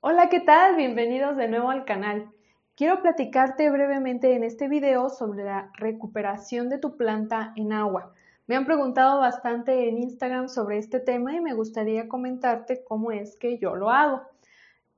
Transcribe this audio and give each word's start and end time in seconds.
Hola, 0.00 0.28
¿qué 0.28 0.38
tal? 0.38 0.76
Bienvenidos 0.76 1.36
de 1.36 1.48
nuevo 1.48 1.70
al 1.70 1.84
canal. 1.84 2.30
Quiero 2.76 3.02
platicarte 3.02 3.68
brevemente 3.68 4.32
en 4.36 4.44
este 4.44 4.68
video 4.68 5.08
sobre 5.08 5.42
la 5.42 5.72
recuperación 5.74 6.68
de 6.68 6.78
tu 6.78 6.96
planta 6.96 7.52
en 7.56 7.72
agua. 7.72 8.14
Me 8.46 8.54
han 8.54 8.64
preguntado 8.64 9.18
bastante 9.18 9.88
en 9.88 9.98
Instagram 9.98 10.48
sobre 10.48 10.78
este 10.78 11.00
tema 11.00 11.34
y 11.34 11.40
me 11.40 11.52
gustaría 11.52 12.06
comentarte 12.06 12.84
cómo 12.84 13.10
es 13.10 13.34
que 13.34 13.58
yo 13.58 13.74
lo 13.74 13.90
hago. 13.90 14.22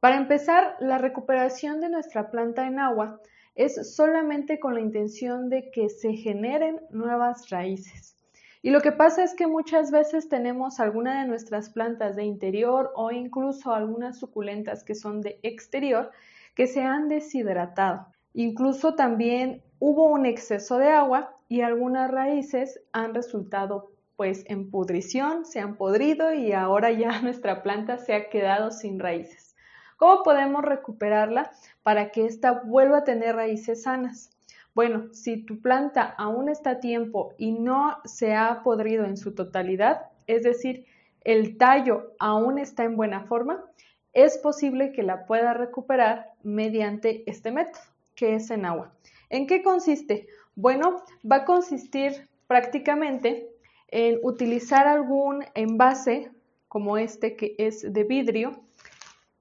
Para 0.00 0.18
empezar, 0.18 0.76
la 0.80 0.98
recuperación 0.98 1.80
de 1.80 1.89
nuestra 1.89 2.30
planta 2.30 2.67
en 2.67 2.79
agua 2.79 3.23
es 3.55 3.96
solamente 3.96 4.61
con 4.61 4.75
la 4.75 4.82
intención 4.82 5.48
de 5.48 5.71
que 5.71 5.89
se 5.89 6.12
generen 6.12 6.79
nuevas 6.91 7.48
raíces. 7.48 8.20
Y 8.62 8.70
lo 8.70 8.82
que 8.82 8.92
pasa 8.92 9.24
es 9.24 9.34
que 9.34 9.46
muchas 9.46 9.90
veces 9.90 10.29
tenemos 10.29 10.80
alguna 10.80 11.20
de 11.20 11.29
nuestras 11.29 11.70
plantas 11.70 12.14
de 12.14 12.24
interior 12.24 12.93
o 12.94 13.11
incluso 13.11 13.72
algunas 13.72 14.18
suculentas 14.18 14.84
que 14.84 14.94
son 14.94 15.22
de 15.22 15.40
exterior 15.43 16.11
que 16.54 16.66
se 16.66 16.82
han 16.82 17.08
deshidratado. 17.08 18.07
Incluso 18.35 18.94
también 18.94 19.62
hubo 19.79 20.04
un 20.07 20.26
exceso 20.26 20.76
de 20.76 20.88
agua 20.88 21.35
y 21.49 21.62
algunas 21.62 22.11
raíces 22.11 22.80
han 22.93 23.14
resultado 23.14 23.93
pues 24.16 24.44
en 24.46 24.71
pudrición, 24.71 25.46
se 25.46 25.61
han 25.61 25.77
podrido 25.77 26.35
y 26.35 26.52
ahora 26.52 26.90
ya 26.90 27.18
nuestra 27.22 27.63
planta 27.63 27.96
se 27.96 28.13
ha 28.13 28.29
quedado 28.29 28.71
sin 28.71 28.99
raíces. 28.99 29.57
¿Cómo 29.96 30.22
podemos 30.22 30.63
recuperarla 30.63 31.50
para 31.82 32.11
que 32.11 32.27
ésta 32.27 32.62
vuelva 32.64 32.98
a 32.98 33.05
tener 33.05 33.36
raíces 33.36 33.84
sanas? 33.84 34.30
Bueno, 34.74 35.12
si 35.12 35.44
tu 35.44 35.60
planta 35.60 36.14
aún 36.16 36.48
está 36.48 36.70
a 36.70 36.80
tiempo 36.80 37.34
y 37.38 37.52
no 37.52 37.98
se 38.05 38.34
ha 38.34 38.62
podrido 38.62 39.05
en 39.05 39.16
su 39.16 39.34
totalidad, 39.34 40.06
es 40.27 40.42
decir, 40.42 40.86
el 41.22 41.58
tallo 41.58 42.14
aún 42.19 42.58
está 42.58 42.84
en 42.84 42.96
buena 42.96 43.24
forma, 43.24 43.64
es 44.12 44.38
posible 44.38 44.92
que 44.92 45.02
la 45.02 45.27
pueda 45.27 45.55
recuperar 45.55 46.33
mediante 46.42 47.24
este 47.30 47.50
método, 47.50 47.83
que 48.14 48.34
es 48.34 48.50
en 48.50 48.64
agua. 48.64 48.92
¿En 49.28 49.46
qué 49.46 49.62
consiste? 49.62 50.28
Bueno, 50.54 51.02
va 51.30 51.36
a 51.36 51.44
consistir 51.44 52.28
prácticamente 52.46 53.48
en 53.88 54.18
utilizar 54.22 54.86
algún 54.86 55.44
envase 55.55 56.30
como 56.68 56.96
este 56.96 57.36
que 57.36 57.55
es 57.58 57.92
de 57.92 58.05
vidrio 58.05 58.52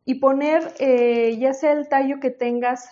y 0.05 0.15
poner 0.15 0.73
eh, 0.79 1.37
ya 1.39 1.53
sea 1.53 1.73
el 1.73 1.87
tallo 1.87 2.19
que 2.19 2.31
tengas 2.31 2.89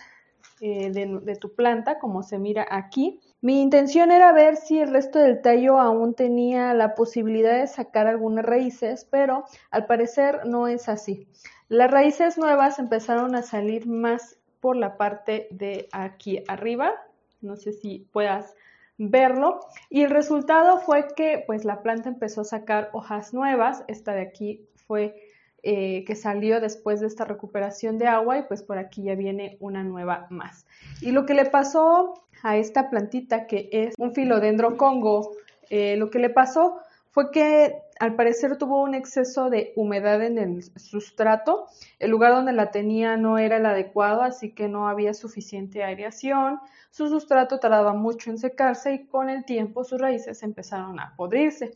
eh, 0.60 0.90
de, 0.90 1.36
tu 1.36 1.54
planta, 1.54 1.98
como 1.98 2.22
se 2.22 2.38
mira 2.38 2.66
aquí. 2.70 3.20
Mi 3.40 3.62
intención 3.62 4.10
era 4.10 4.32
ver 4.32 4.56
si 4.56 4.80
el 4.80 4.90
resto 4.90 5.18
del 5.18 5.40
tallo 5.40 5.78
aún 5.78 6.14
tenía 6.14 6.74
la 6.74 6.94
posibilidad 6.94 7.58
de 7.58 7.66
sacar 7.66 8.06
algunas 8.06 8.44
raíces, 8.44 9.06
pero 9.10 9.44
al 9.70 9.86
parecer 9.86 10.46
no 10.46 10.66
es 10.66 10.88
así. 10.88 11.28
Las 11.68 11.90
raíces 11.90 12.38
nuevas 12.38 12.78
empezaron 12.78 13.34
a 13.34 13.42
salir 13.42 13.86
más 13.86 14.38
por 14.60 14.76
la 14.76 14.96
parte 14.96 15.48
de 15.50 15.88
aquí 15.92 16.42
arriba, 16.48 16.92
no 17.40 17.56
sé 17.56 17.72
si 17.72 18.08
puedas 18.12 18.54
verlo, 18.96 19.60
y 19.88 20.02
el 20.02 20.10
resultado 20.10 20.80
fue 20.80 21.06
que 21.14 21.44
pues 21.46 21.64
la 21.64 21.82
planta 21.82 22.08
empezó 22.08 22.40
a 22.40 22.44
sacar 22.44 22.90
hojas 22.92 23.32
nuevas, 23.32 23.84
esta 23.86 24.12
de 24.12 24.22
aquí 24.22 24.66
fue 24.88 25.14
eh, 25.62 26.04
que 26.06 26.14
salió 26.14 26.60
después 26.60 27.00
de 27.00 27.08
esta 27.08 27.24
recuperación 27.24 27.98
de 27.98 28.06
agua 28.06 28.38
y 28.38 28.42
pues 28.42 28.62
por 28.62 28.78
aquí 28.78 29.02
ya 29.02 29.14
viene 29.16 29.56
una 29.60 29.82
nueva 29.82 30.26
más. 30.30 30.66
Y 31.00 31.10
lo 31.10 31.26
que 31.26 31.34
le 31.34 31.46
pasó 31.46 32.14
a 32.42 32.56
esta 32.56 32.90
plantita 32.90 33.46
que 33.46 33.68
es 33.72 33.94
un 33.98 34.14
filodendro 34.14 34.76
congo, 34.76 35.32
eh, 35.70 35.96
lo 35.96 36.10
que 36.10 36.20
le 36.20 36.30
pasó 36.30 36.78
fue 37.10 37.32
que 37.32 37.74
al 37.98 38.14
parecer 38.14 38.56
tuvo 38.58 38.82
un 38.82 38.94
exceso 38.94 39.50
de 39.50 39.72
humedad 39.74 40.22
en 40.22 40.38
el 40.38 40.62
sustrato. 40.78 41.66
El 41.98 42.12
lugar 42.12 42.32
donde 42.32 42.52
la 42.52 42.70
tenía 42.70 43.16
no 43.16 43.38
era 43.38 43.56
el 43.56 43.66
adecuado, 43.66 44.22
así 44.22 44.52
que 44.52 44.68
no 44.68 44.88
había 44.88 45.14
suficiente 45.14 45.82
aireación. 45.82 46.60
Su 46.90 47.08
sustrato 47.08 47.58
tardaba 47.58 47.94
mucho 47.94 48.30
en 48.30 48.38
secarse 48.38 48.94
y 48.94 49.06
con 49.06 49.30
el 49.30 49.44
tiempo 49.44 49.82
sus 49.82 50.00
raíces 50.00 50.44
empezaron 50.44 51.00
a 51.00 51.14
podrirse. 51.16 51.72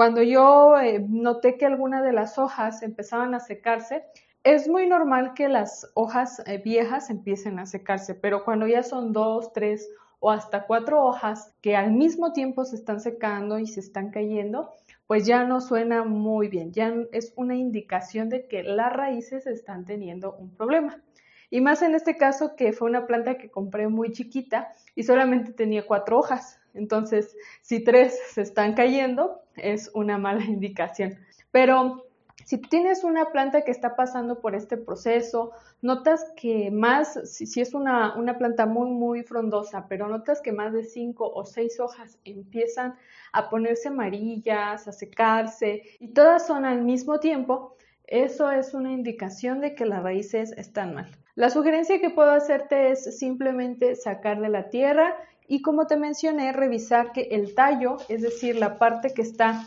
Cuando 0.00 0.22
yo 0.22 0.80
eh, 0.80 1.04
noté 1.06 1.58
que 1.58 1.66
algunas 1.66 2.02
de 2.02 2.14
las 2.14 2.38
hojas 2.38 2.82
empezaban 2.82 3.34
a 3.34 3.38
secarse, 3.38 4.02
es 4.44 4.66
muy 4.66 4.86
normal 4.86 5.34
que 5.34 5.46
las 5.50 5.90
hojas 5.92 6.42
eh, 6.46 6.56
viejas 6.56 7.10
empiecen 7.10 7.58
a 7.58 7.66
secarse, 7.66 8.14
pero 8.14 8.42
cuando 8.42 8.66
ya 8.66 8.82
son 8.82 9.12
dos, 9.12 9.52
tres 9.52 9.90
o 10.18 10.30
hasta 10.30 10.64
cuatro 10.64 11.04
hojas 11.04 11.54
que 11.60 11.76
al 11.76 11.92
mismo 11.92 12.32
tiempo 12.32 12.64
se 12.64 12.76
están 12.76 13.00
secando 13.00 13.58
y 13.58 13.66
se 13.66 13.80
están 13.80 14.10
cayendo, 14.10 14.70
pues 15.06 15.26
ya 15.26 15.44
no 15.44 15.60
suena 15.60 16.02
muy 16.02 16.48
bien, 16.48 16.72
ya 16.72 16.94
es 17.12 17.34
una 17.36 17.54
indicación 17.54 18.30
de 18.30 18.46
que 18.46 18.62
las 18.62 18.94
raíces 18.94 19.46
están 19.46 19.84
teniendo 19.84 20.34
un 20.34 20.48
problema. 20.48 21.02
Y 21.50 21.60
más 21.60 21.82
en 21.82 21.94
este 21.94 22.16
caso 22.16 22.54
que 22.56 22.72
fue 22.72 22.88
una 22.88 23.06
planta 23.06 23.36
que 23.36 23.50
compré 23.50 23.88
muy 23.88 24.12
chiquita 24.12 24.72
y 24.94 25.02
solamente 25.02 25.52
tenía 25.52 25.86
cuatro 25.86 26.18
hojas. 26.18 26.60
Entonces, 26.74 27.36
si 27.60 27.82
tres 27.82 28.18
se 28.32 28.42
están 28.42 28.74
cayendo, 28.74 29.42
es 29.56 29.90
una 29.94 30.16
mala 30.16 30.44
indicación. 30.44 31.18
Pero 31.50 32.06
si 32.44 32.58
tienes 32.58 33.04
una 33.04 33.32
planta 33.32 33.62
que 33.62 33.70
está 33.70 33.96
pasando 33.96 34.40
por 34.40 34.54
este 34.54 34.76
proceso, 34.76 35.52
notas 35.82 36.32
que 36.36 36.70
más, 36.70 37.18
si, 37.24 37.60
es 37.60 37.74
una, 37.74 38.16
una, 38.16 38.38
planta 38.38 38.66
muy, 38.66 38.90
muy 38.90 39.22
frondosa, 39.22 39.86
pero 39.88 40.08
notas 40.08 40.40
que 40.40 40.52
más 40.52 40.72
de 40.72 40.84
cinco 40.84 41.30
o 41.32 41.44
seis 41.44 41.78
hojas 41.80 42.18
empiezan 42.24 42.96
a 43.32 43.50
ponerse 43.50 43.88
amarillas, 43.88 44.88
a 44.88 44.92
secarse 44.92 45.82
y 45.98 46.08
todas 46.08 46.46
son 46.46 46.64
al 46.64 46.82
mismo 46.82 47.20
tiempo, 47.20 47.76
eso 48.06 48.50
es 48.50 48.74
una 48.74 48.92
indicación 48.92 49.60
de 49.60 49.74
que 49.74 49.86
las 49.86 50.02
raíces 50.02 50.52
están 50.56 50.94
mal. 50.94 51.10
La 51.40 51.48
sugerencia 51.48 52.02
que 52.02 52.10
puedo 52.10 52.32
hacerte 52.32 52.90
es 52.90 53.18
simplemente 53.18 53.96
sacar 53.96 54.42
de 54.42 54.50
la 54.50 54.68
tierra 54.68 55.16
y 55.48 55.62
como 55.62 55.86
te 55.86 55.96
mencioné, 55.96 56.52
revisar 56.52 57.12
que 57.12 57.28
el 57.30 57.54
tallo, 57.54 57.96
es 58.10 58.20
decir, 58.20 58.56
la 58.56 58.76
parte 58.76 59.14
que 59.14 59.22
está 59.22 59.64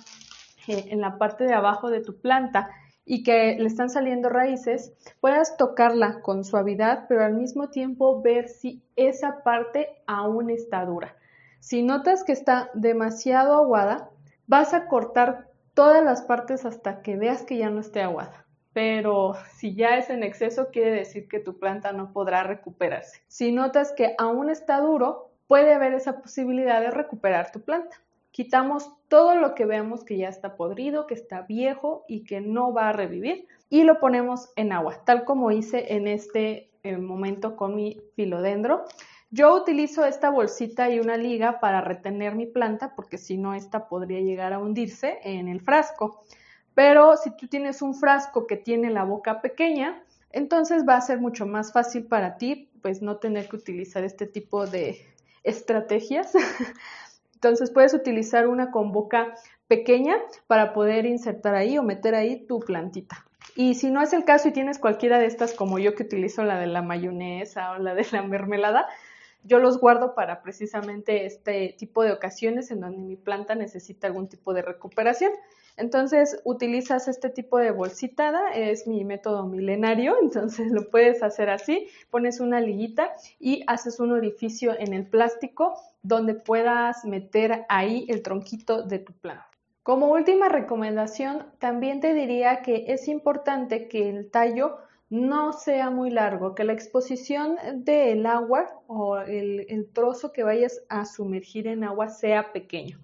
eh, 0.68 0.86
en 0.90 1.02
la 1.02 1.18
parte 1.18 1.46
de 1.46 1.56
abajo 1.56 1.90
de 1.90 2.02
tu 2.02 2.22
planta 2.22 2.70
y 3.06 3.24
que 3.24 3.58
le 3.58 3.66
están 3.66 3.90
saliendo 3.90 4.30
raíces, 4.30 4.94
puedas 5.20 5.58
tocarla 5.58 6.22
con 6.22 6.44
suavidad, 6.44 7.06
pero 7.10 7.26
al 7.26 7.34
mismo 7.34 7.70
tiempo 7.70 8.22
ver 8.22 8.50
si 8.50 8.84
esa 8.96 9.42
parte 9.42 9.90
aún 10.06 10.52
está 10.52 10.86
dura. 10.86 11.16
Si 11.60 11.82
notas 11.82 12.24
que 12.24 12.34
está 12.34 12.70
demasiado 12.76 13.56
aguada, 13.56 14.12
vas 14.46 14.76
a 14.76 14.88
cortar 14.88 15.48
todas 15.74 16.04
las 16.04 16.22
partes 16.22 16.66
hasta 16.66 17.02
que 17.02 17.18
veas 17.18 17.42
que 17.42 17.58
ya 17.58 17.72
no 17.72 17.80
esté 17.80 18.04
aguada. 18.04 18.44
Pero 18.74 19.36
si 19.56 19.76
ya 19.76 19.98
es 19.98 20.10
en 20.10 20.24
exceso, 20.24 20.70
quiere 20.72 20.92
decir 20.92 21.28
que 21.28 21.40
tu 21.40 21.60
planta 21.60 21.94
no 21.94 22.12
podrá 22.12 22.44
recuperarse. 22.44 23.22
Si 23.28 23.52
notas 23.52 23.92
que 23.92 24.16
aún 24.18 24.50
está 24.50 24.80
duro, 24.80 25.30
puede 25.48 25.74
haber 25.74 25.94
esa 25.94 26.20
posibilidad 26.20 26.82
de 26.82 26.92
recuperar 26.92 27.52
tu 27.52 27.62
planta. 27.62 28.02
Quitamos 28.32 28.92
todo 29.10 29.36
lo 29.36 29.54
que 29.54 29.66
veamos 29.66 30.04
que 30.04 30.18
ya 30.18 30.28
está 30.28 30.56
podrido, 30.56 31.06
que 31.06 31.14
está 31.14 31.42
viejo 31.42 32.04
y 32.08 32.24
que 32.24 32.42
no 32.42 32.74
va 32.74 32.90
a 32.90 32.94
revivir 32.94 33.48
y 33.70 33.84
lo 33.84 34.00
ponemos 34.00 34.52
en 34.56 34.72
agua, 34.72 35.04
tal 35.06 35.24
como 35.24 35.52
hice 35.52 35.94
en 35.94 36.08
este 36.08 36.72
eh, 36.82 36.98
momento 36.98 37.56
con 37.56 37.76
mi 37.76 38.02
filodendro. 38.16 38.86
Yo 39.30 39.56
utilizo 39.56 40.06
esta 40.06 40.30
bolsita 40.30 40.90
y 40.90 41.00
una 41.00 41.18
liga 41.18 41.60
para 41.60 41.82
retener 41.82 42.36
mi 42.36 42.46
planta 42.46 42.94
porque 42.96 43.18
si 43.18 43.38
no, 43.38 43.54
esta 43.54 43.88
podría 43.88 44.22
llegar 44.22 44.54
a 44.54 44.60
hundirse 44.60 45.20
en 45.24 45.48
el 45.48 45.62
frasco. 45.62 46.24
Pero 46.76 47.18
si 47.18 47.32
tú 47.32 47.48
tienes 47.48 47.82
un 47.82 47.96
frasco 47.96 48.48
que 48.48 48.58
tiene 48.58 48.90
la 48.90 49.04
boca 49.04 49.42
pequeña, 49.42 50.02
entonces 50.32 50.84
va 50.88 50.96
a 50.96 51.02
ser 51.02 51.20
mucho 51.20 51.46
más 51.46 51.72
fácil 51.72 52.06
para 52.06 52.38
ti 52.38 52.70
pues 52.82 53.02
no 53.02 53.18
tener 53.18 53.48
que 53.48 53.56
utilizar 53.56 54.04
este 54.04 54.26
tipo 54.26 54.68
de, 54.68 55.14
estrategias. 55.44 56.34
Entonces 57.36 57.72
puedes 57.72 57.94
utilizar 57.94 58.48
una 58.48 58.72
con 58.72 58.92
boca 58.92 59.36
pequeña 59.68 60.16
para 60.48 60.74
poder 60.74 61.06
insertar 61.06 61.56
ahí 61.56 61.78
o 61.78 61.84
meter 61.84 62.16
ahí 62.16 62.46
tu 62.46 62.60
plantita. 62.60 63.26
Y 63.56 63.76
si 63.76 63.92
no 63.92 64.02
es 64.02 64.14
el 64.14 64.24
caso 64.24 64.48
y 64.48 64.52
tienes 64.52 64.80
cualquiera 64.80 65.20
de 65.20 65.26
estas 65.26 65.54
como 65.54 65.78
yo 65.78 65.94
que 65.94 66.04
utilizo 66.04 66.44
la 66.44 66.58
de 66.58 66.68
la 66.68 66.82
mayonesa 66.82 67.72
o 67.72 67.78
la 67.78 67.94
de 67.94 68.06
la 68.12 68.24
mermelada, 68.24 68.88
yo 69.44 69.60
los 69.60 69.80
guardo 69.80 70.16
para 70.16 70.42
precisamente 70.42 71.26
este 71.26 71.76
tipo 71.78 72.04
de 72.04 72.12
ocasiones 72.12 72.72
en 72.72 72.80
donde 72.80 73.00
mi 73.00 73.16
planta 73.16 73.56
necesita 73.56 74.08
algún 74.08 74.28
tipo 74.28 74.54
de 74.54 74.62
recuperación. 74.62 75.32
Entonces 75.76 76.40
utilizas 76.44 77.08
este 77.08 77.30
tipo 77.30 77.58
de 77.58 77.72
bolsitada, 77.72 78.54
es 78.54 78.86
mi 78.88 79.04
método 79.04 79.46
milenario, 79.48 80.16
entonces 80.22 80.72
lo 80.72 80.90
puedes 80.90 81.24
hacer 81.24 81.50
así, 81.50 81.88
pones 82.10 82.40
una 82.40 82.62
liguita 82.62 83.12
y 83.40 83.64
haces 83.68 84.00
un 84.00 84.12
orificio 84.12 84.78
en 84.78 84.94
el 84.94 85.08
plástico 85.08 85.74
donde 86.04 86.36
puedas 86.36 87.06
meter 87.06 87.66
ahí 87.70 88.06
el 88.10 88.22
tronquito 88.22 88.84
de 88.84 89.00
tu 89.00 89.14
planta. 89.14 89.48
Como 89.84 90.08
última 90.08 90.48
recomendación, 90.48 91.46
también 91.60 92.00
te 92.00 92.14
diría 92.14 92.62
que 92.62 92.86
es 92.88 93.10
importante 93.10 93.90
que 93.90 94.10
el 94.10 94.32
tallo 94.32 94.78
no 95.10 95.54
sea 95.54 95.90
muy 95.90 96.10
largo, 96.10 96.56
que 96.56 96.64
la 96.64 96.74
exposición 96.74 97.58
del 97.76 98.26
agua 98.26 98.82
o 98.88 99.18
el, 99.18 99.66
el 99.70 99.90
trozo 99.92 100.32
que 100.32 100.44
vayas 100.44 100.82
a 100.90 101.06
sumergir 101.06 101.68
en 101.68 101.84
agua 101.84 102.10
sea 102.10 102.52
pequeño. 102.52 103.00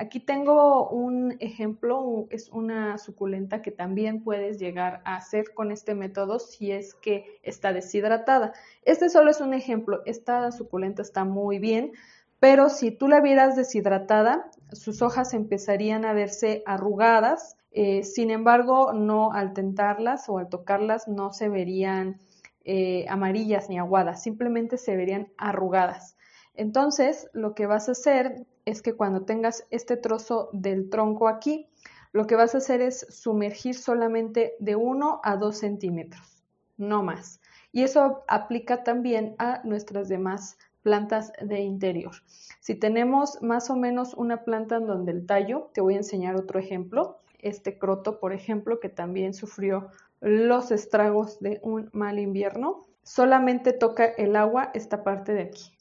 Aquí 0.00 0.18
tengo 0.18 0.88
un 0.88 1.36
ejemplo, 1.40 2.26
es 2.30 2.48
una 2.48 2.96
suculenta 2.96 3.60
que 3.60 3.70
también 3.70 4.24
puedes 4.24 4.58
llegar 4.58 5.02
a 5.04 5.16
hacer 5.16 5.52
con 5.52 5.72
este 5.72 5.94
método 5.94 6.38
si 6.38 6.72
es 6.72 6.94
que 6.94 7.38
está 7.42 7.74
deshidratada. 7.74 8.54
Este 8.86 9.10
solo 9.10 9.30
es 9.30 9.42
un 9.42 9.52
ejemplo, 9.52 10.00
esta 10.06 10.52
suculenta 10.52 11.02
está 11.02 11.24
muy 11.26 11.58
bien, 11.58 11.92
pero 12.38 12.70
si 12.70 12.92
tú 12.92 13.08
la 13.08 13.20
vieras 13.20 13.56
deshidratada, 13.56 14.50
sus 14.72 15.02
hojas 15.02 15.34
empezarían 15.34 16.06
a 16.06 16.14
verse 16.14 16.62
arrugadas, 16.64 17.58
eh, 17.72 18.02
sin 18.02 18.30
embargo, 18.30 18.92
no 18.92 19.32
al 19.32 19.52
tentarlas 19.52 20.28
o 20.28 20.38
al 20.38 20.48
tocarlas 20.48 21.06
no 21.06 21.32
se 21.32 21.48
verían 21.48 22.20
eh, 22.64 23.06
amarillas 23.08 23.68
ni 23.68 23.78
aguadas, 23.78 24.22
simplemente 24.22 24.76
se 24.76 24.96
verían 24.96 25.32
arrugadas. 25.36 26.16
Entonces, 26.54 27.28
lo 27.32 27.54
que 27.54 27.66
vas 27.66 27.88
a 27.88 27.92
hacer 27.92 28.46
es 28.64 28.82
que 28.82 28.94
cuando 28.94 29.24
tengas 29.24 29.66
este 29.70 29.96
trozo 29.96 30.50
del 30.52 30.90
tronco 30.90 31.28
aquí, 31.28 31.68
lo 32.12 32.26
que 32.26 32.34
vas 32.34 32.54
a 32.54 32.58
hacer 32.58 32.80
es 32.82 33.06
sumergir 33.08 33.76
solamente 33.76 34.54
de 34.58 34.74
1 34.76 35.20
a 35.22 35.36
2 35.36 35.56
centímetros, 35.56 36.42
no 36.76 37.02
más. 37.02 37.40
Y 37.72 37.82
eso 37.82 38.24
aplica 38.26 38.82
también 38.82 39.36
a 39.38 39.60
nuestras 39.62 40.08
demás 40.08 40.58
plantas 40.82 41.32
de 41.40 41.60
interior. 41.60 42.12
Si 42.58 42.74
tenemos 42.74 43.40
más 43.42 43.70
o 43.70 43.76
menos 43.76 44.14
una 44.14 44.44
planta 44.44 44.76
en 44.76 44.86
donde 44.86 45.12
el 45.12 45.26
tallo, 45.26 45.70
te 45.72 45.80
voy 45.80 45.94
a 45.94 45.98
enseñar 45.98 46.34
otro 46.34 46.58
ejemplo, 46.58 47.20
este 47.42 47.78
croto, 47.78 48.20
por 48.20 48.32
ejemplo, 48.32 48.80
que 48.80 48.88
también 48.88 49.34
sufrió 49.34 49.88
los 50.20 50.70
estragos 50.70 51.40
de 51.40 51.60
un 51.62 51.90
mal 51.92 52.18
invierno, 52.18 52.86
solamente 53.02 53.72
toca 53.72 54.04
el 54.04 54.36
agua 54.36 54.70
esta 54.74 55.02
parte 55.02 55.32
de 55.32 55.42
aquí 55.42 55.72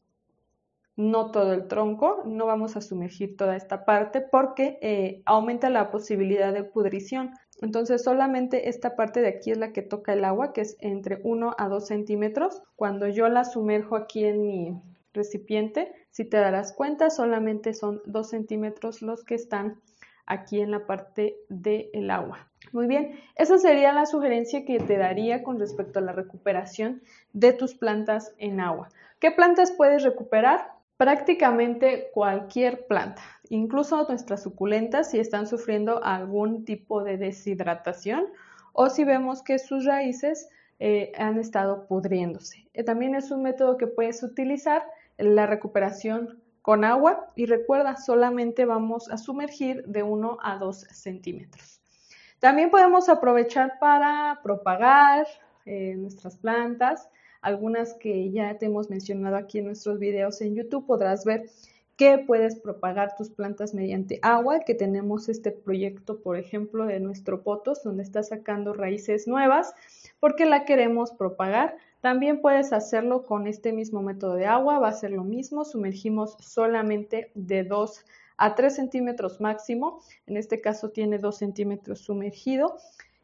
no 0.99 1.31
todo 1.31 1.53
el 1.53 1.69
tronco, 1.69 2.23
no 2.25 2.45
vamos 2.45 2.75
a 2.75 2.81
sumergir 2.81 3.37
toda 3.37 3.55
esta 3.55 3.85
parte 3.85 4.19
porque 4.19 4.77
eh, 4.81 5.21
aumenta 5.23 5.69
la 5.69 5.91
posibilidad 5.91 6.51
de 6.51 6.65
pudrición. 6.65 7.31
Entonces 7.61 8.03
solamente 8.03 8.67
esta 8.67 8.97
parte 8.97 9.21
de 9.21 9.29
aquí 9.29 9.51
es 9.51 9.57
la 9.57 9.71
que 9.71 9.81
toca 9.81 10.11
el 10.11 10.25
agua, 10.25 10.51
que 10.51 10.59
es 10.59 10.75
entre 10.81 11.21
1 11.23 11.55
a 11.57 11.69
2 11.69 11.87
centímetros. 11.87 12.61
Cuando 12.75 13.07
yo 13.07 13.29
la 13.29 13.45
sumerjo 13.45 13.95
aquí 13.95 14.25
en 14.25 14.41
mi 14.41 14.81
recipiente, 15.13 15.89
si 16.11 16.25
te 16.25 16.35
darás 16.35 16.73
cuenta, 16.73 17.09
solamente 17.09 17.73
son 17.73 18.01
2 18.05 18.29
centímetros 18.29 19.01
los 19.01 19.23
que 19.23 19.35
están 19.35 19.79
aquí 20.29 20.61
en 20.61 20.71
la 20.71 20.85
parte 20.85 21.35
del 21.49 22.09
agua. 22.09 22.47
Muy 22.71 22.87
bien, 22.87 23.19
esa 23.35 23.57
sería 23.57 23.91
la 23.91 24.05
sugerencia 24.05 24.63
que 24.63 24.79
te 24.79 24.97
daría 24.97 25.43
con 25.43 25.59
respecto 25.59 25.99
a 25.99 26.01
la 26.01 26.13
recuperación 26.13 27.01
de 27.33 27.51
tus 27.51 27.75
plantas 27.75 28.33
en 28.37 28.61
agua. 28.61 28.87
¿Qué 29.19 29.31
plantas 29.31 29.71
puedes 29.71 30.03
recuperar? 30.03 30.79
prácticamente 30.99 32.09
cualquier 32.13 32.85
planta, 32.85 33.21
incluso 33.47 34.05
nuestras 34.09 34.43
suculentas 34.43 35.11
si 35.11 35.17
están 35.17 35.47
sufriendo 35.47 36.03
algún 36.03 36.65
tipo 36.65 37.05
de 37.05 37.15
deshidratación 37.15 38.25
o 38.73 38.89
si 38.89 39.05
vemos 39.05 39.41
que 39.41 39.59
sus 39.59 39.85
raíces 39.85 40.49
eh, 40.77 41.13
han 41.17 41.39
estado 41.39 41.87
pudriéndose. 41.87 42.67
Eh, 42.73 42.83
también 42.83 43.15
es 43.15 43.31
un 43.31 43.43
método 43.43 43.77
que 43.77 43.87
puedes 43.87 44.21
utilizar, 44.23 44.83
la 45.17 45.45
recuperación 45.45 46.41
con 46.69 46.85
agua 46.85 47.25
y 47.35 47.47
recuerda, 47.47 47.97
solamente 47.97 48.63
vamos 48.63 49.09
a 49.09 49.17
sumergir 49.17 49.83
de 49.87 50.03
1 50.03 50.37
a 50.39 50.59
2 50.59 50.77
centímetros. 50.91 51.81
También 52.37 52.69
podemos 52.69 53.09
aprovechar 53.09 53.79
para 53.79 54.39
propagar 54.43 55.25
eh, 55.65 55.95
nuestras 55.97 56.37
plantas 56.37 57.09
algunas 57.41 57.95
que 57.95 58.29
ya 58.29 58.55
te 58.59 58.67
hemos 58.67 58.87
mencionado 58.87 59.35
aquí 59.35 59.57
en 59.57 59.65
nuestros 59.65 59.97
videos 59.97 60.41
en 60.41 60.53
YouTube, 60.53 60.85
podrás 60.85 61.25
ver 61.25 61.49
que 61.95 62.19
puedes 62.19 62.59
propagar 62.59 63.15
tus 63.17 63.31
plantas 63.31 63.73
mediante 63.73 64.19
agua, 64.21 64.59
que 64.59 64.75
tenemos 64.75 65.27
este 65.27 65.49
proyecto, 65.49 66.21
por 66.21 66.37
ejemplo, 66.37 66.85
de 66.85 66.99
nuestro 66.99 67.41
potos, 67.41 67.81
donde 67.83 68.03
está 68.03 68.21
sacando 68.21 68.73
raíces 68.73 69.27
nuevas, 69.27 69.73
porque 70.19 70.45
la 70.45 70.65
queremos 70.65 71.11
propagar. 71.13 71.77
También 72.01 72.41
puedes 72.41 72.71
hacerlo 72.71 73.25
con 73.25 73.45
este 73.47 73.73
mismo 73.73 74.01
método 74.01 74.35
de 74.35 74.45
agua, 74.45 74.79
va 74.79 74.87
a 74.87 74.93
ser 74.93 75.11
lo 75.11 75.23
mismo, 75.23 75.65
sumergimos 75.65 76.37
solamente 76.39 77.31
de 77.35 77.63
2 77.63 78.05
a 78.37 78.55
3 78.55 78.73
centímetros 78.73 79.41
máximo, 79.41 80.01
en 80.25 80.37
este 80.37 80.61
caso 80.61 80.91
tiene 80.91 81.17
2 81.17 81.37
centímetros 81.37 81.99
sumergido, 81.99 82.77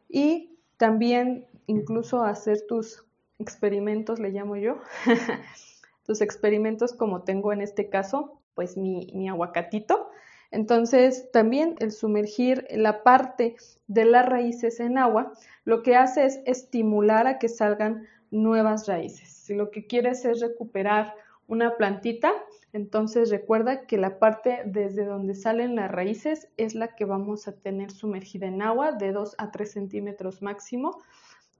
y 0.08 0.58
también 0.76 1.46
incluso 1.66 2.22
hacer 2.22 2.66
tus 2.68 3.06
experimentos, 3.38 4.18
le 4.18 4.30
llamo 4.30 4.56
yo, 4.56 4.78
tus 6.06 6.20
experimentos 6.20 6.92
como 6.92 7.22
tengo 7.22 7.54
en 7.54 7.62
este 7.62 7.88
caso, 7.88 8.40
pues 8.54 8.76
mi, 8.76 9.10
mi 9.14 9.28
aguacatito. 9.28 10.10
Entonces, 10.50 11.30
también 11.32 11.74
el 11.80 11.92
sumergir 11.92 12.66
la 12.70 13.02
parte 13.02 13.56
de 13.88 14.04
las 14.04 14.26
raíces 14.26 14.80
en 14.80 14.96
agua, 14.96 15.32
lo 15.64 15.82
que 15.82 15.96
hace 15.96 16.24
es 16.24 16.40
estimular 16.46 17.26
a 17.26 17.38
que 17.38 17.48
salgan 17.48 18.06
nuevas 18.30 18.86
raíces. 18.86 19.28
Si 19.28 19.54
lo 19.54 19.70
que 19.70 19.86
quieres 19.86 20.24
es 20.24 20.40
recuperar 20.40 21.14
una 21.46 21.76
plantita, 21.76 22.32
entonces 22.72 23.30
recuerda 23.30 23.86
que 23.86 23.98
la 23.98 24.18
parte 24.18 24.62
desde 24.66 25.04
donde 25.04 25.34
salen 25.34 25.76
las 25.76 25.90
raíces 25.90 26.48
es 26.56 26.74
la 26.74 26.94
que 26.94 27.04
vamos 27.04 27.48
a 27.48 27.52
tener 27.52 27.90
sumergida 27.90 28.46
en 28.46 28.62
agua 28.62 28.92
de 28.92 29.12
2 29.12 29.36
a 29.38 29.50
3 29.50 29.70
centímetros 29.70 30.42
máximo 30.42 30.98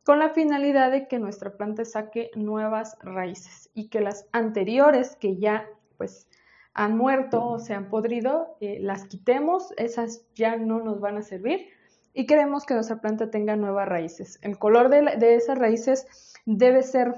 con 0.05 0.19
la 0.19 0.31
finalidad 0.31 0.93
de 0.93 1.09
que 1.09 1.19
nuestra 1.19 1.57
planta 1.57 1.85
saque 1.85 2.31
nuevas 2.37 2.97
raíces 3.01 3.71
y 3.75 3.89
que 3.89 4.01
las 4.01 4.29
anteriores 4.33 5.17
que 5.17 5.37
ya 5.37 5.69
pues 5.97 6.29
han 6.75 6.97
muerto 6.97 7.45
o 7.45 7.59
se 7.59 7.75
han 7.75 7.89
podrido, 7.89 8.57
eh, 8.61 8.79
las 8.81 9.05
quitemos, 9.07 9.73
esas 9.79 10.27
ya 10.35 10.57
no 10.57 10.81
nos 10.81 11.01
van 11.01 11.17
a 11.17 11.23
servir 11.23 11.71
y 12.17 12.25
queremos 12.25 12.65
que 12.65 12.73
nuestra 12.73 13.03
planta 13.03 13.31
tenga 13.31 13.57
nuevas 13.57 13.87
raíces. 13.87 14.39
El 14.41 14.59
color 14.59 14.89
de, 14.89 15.35
esas 15.35 15.59
raíces 15.59 16.07
debe 16.47 16.83
ser 16.83 17.15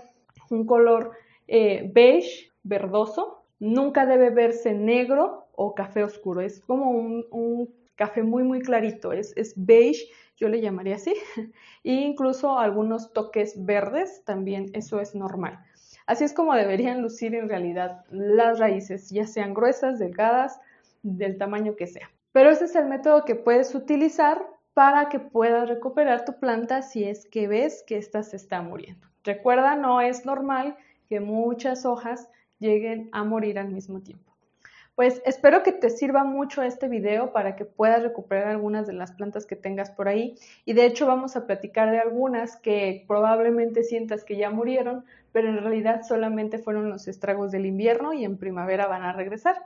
un 0.51 0.67
color 0.67 1.13
eh, 1.47 1.89
beige, 1.95 2.51
verdoso, 2.65 3.45
nunca 3.61 4.07
debe 4.07 4.31
verse 4.31 4.75
negro 4.75 5.47
o 5.55 5.73
café 5.77 6.03
oscuro, 6.03 6.41
es 6.41 6.61
como 6.61 6.91
un, 6.91 7.73
café 7.95 8.25
muy 8.25 8.43
muy 8.43 8.61
clarito, 8.61 9.13
es, 9.13 9.33
es 9.37 9.55
beige 9.57 10.09
yo 10.37 10.49
le 10.49 10.61
llamaría 10.61 10.97
así, 10.97 11.15
e 11.85 11.93
incluso 11.93 12.59
algunos 12.59 13.13
toques 13.13 13.65
verdes, 13.65 14.25
también 14.25 14.67
eso 14.73 15.01
es 15.01 15.15
normal. 15.15 15.61
Así 16.07 16.25
es 16.25 16.33
como 16.33 16.55
deberían 16.55 17.03
lucir 17.03 17.37
en 17.37 17.49
realidad 17.49 18.05
las 18.11 18.59
raíces, 18.59 19.11
ya 19.11 19.27
sean 19.27 19.55
gruesas, 19.55 20.01
delgadas, 20.01 20.61
del 21.03 21.39
tamaño 21.39 21.77
que 21.77 21.87
sea. 21.87 22.11
Pero 22.33 22.51
ese 22.51 22.65
es 22.65 22.75
el 22.75 22.87
método 22.87 23.25
que 23.25 23.37
puedes 23.37 23.75
utilizar 23.75 24.45
para 24.79 25.09
que 25.09 25.19
puedas 25.19 25.69
recuperar 25.69 26.25
tu 26.25 26.39
planta 26.39 26.83
si 26.83 27.03
es 27.03 27.27
que 27.27 27.49
ves 27.49 27.83
que 27.85 27.99
ésta 27.99 28.23
se 28.23 28.37
está 28.37 28.63
muriendo. 28.63 29.09
Recuerda, 29.25 29.75
no 29.75 30.01
es 30.01 30.25
normal 30.25 30.77
que 31.09 31.19
muchas 31.19 31.85
hojas 31.85 32.29
lleguen 32.61 33.09
a 33.11 33.25
morir 33.25 33.59
al 33.59 33.71
mismo 33.71 34.03
tiempo. 34.03 34.33
Pues 34.95 35.21
espero 35.27 35.65
que 35.65 35.73
te 35.73 35.91
sirva 35.91 36.23
mucho 36.23 36.63
este 36.63 36.87
video 36.87 37.33
para 37.33 37.57
que 37.57 37.65
puedas 37.65 38.05
recuperar 38.05 38.47
algunas 38.47 38.87
de 38.87 38.93
las 38.93 39.11
plantas 39.11 39.47
que 39.47 39.57
tengas 39.57 39.91
por 39.91 40.07
ahí. 40.07 40.37
Y 40.65 40.75
de 40.75 40.87
hecho 40.87 41.09
vamos 41.09 41.35
a 41.35 41.45
platicar 41.45 41.91
de 41.91 41.99
algunas 41.99 42.57
que 42.57 43.05
probablemente 43.09 43.83
sientas 43.83 44.23
que 44.23 44.37
ya 44.37 44.51
murieron, 44.51 45.05
pero 45.33 45.49
en 45.49 45.59
realidad 45.59 46.03
solamente 46.07 46.59
fueron 46.59 46.89
los 46.89 47.09
estragos 47.09 47.51
del 47.51 47.67
invierno 47.67 48.13
y 48.13 48.25
en 48.25 48.39
primavera 48.39 48.87
van 48.87 49.03
a 49.03 49.13
regresar. 49.13 49.57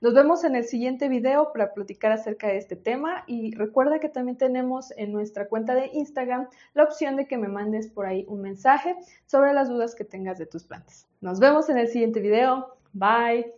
Nos 0.00 0.14
vemos 0.14 0.44
en 0.44 0.56
el 0.56 0.64
siguiente 0.64 1.08
video 1.08 1.52
para 1.52 1.72
platicar 1.72 2.12
acerca 2.12 2.48
de 2.48 2.58
este 2.58 2.76
tema 2.76 3.24
y 3.26 3.54
recuerda 3.54 3.98
que 3.98 4.08
también 4.08 4.36
tenemos 4.36 4.92
en 4.96 5.12
nuestra 5.12 5.48
cuenta 5.48 5.74
de 5.74 5.90
Instagram 5.92 6.48
la 6.74 6.84
opción 6.84 7.16
de 7.16 7.26
que 7.26 7.38
me 7.38 7.48
mandes 7.48 7.88
por 7.88 8.06
ahí 8.06 8.24
un 8.28 8.42
mensaje 8.42 8.96
sobre 9.26 9.54
las 9.54 9.68
dudas 9.68 9.94
que 9.94 10.04
tengas 10.04 10.38
de 10.38 10.46
tus 10.46 10.64
plantas. 10.64 11.06
Nos 11.20 11.40
vemos 11.40 11.68
en 11.68 11.78
el 11.78 11.88
siguiente 11.88 12.20
video. 12.20 12.76
Bye. 12.92 13.52